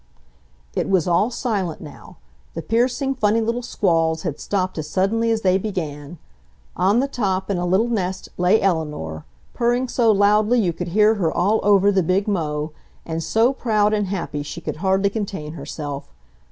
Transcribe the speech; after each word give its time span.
It 0.73 0.89
was 0.89 1.07
all 1.07 1.29
silent 1.29 1.79
now—the 1.79 2.63
piercing, 2.63 3.13
funny 3.13 3.39
little 3.39 3.61
squalls 3.61 4.23
had 4.23 4.39
stopped 4.39 4.79
as 4.79 4.89
suddenly 4.89 5.29
as 5.29 5.41
they 5.41 5.59
began. 5.59 6.17
On 6.75 6.99
the 6.99 7.07
top 7.07 7.51
in 7.51 7.59
a 7.59 7.67
little 7.67 7.87
nest 7.87 8.27
lay 8.35 8.59
Eleanor, 8.59 9.25
purring 9.53 9.87
so 9.87 10.11
loudly 10.11 10.59
you 10.59 10.73
could 10.73 10.87
hear 10.87 11.13
her 11.13 11.31
all 11.31 11.59
over 11.61 11.91
the 11.91 12.01
big 12.01 12.27
mow, 12.27 12.71
and 13.05 13.21
so 13.21 13.53
proud 13.53 13.93
and 13.93 14.07
happy 14.07 14.41
she 14.41 14.59
could 14.59 14.77
hardly 14.77 15.11
contain 15.11 15.53
herself. 15.53 16.11